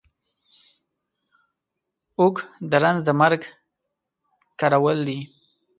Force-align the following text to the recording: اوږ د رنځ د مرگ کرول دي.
اوږ 2.19 2.35
د 2.69 2.71
رنځ 2.83 2.99
د 3.07 3.09
مرگ 3.19 3.41
کرول 4.59 4.97
دي. 5.07 5.19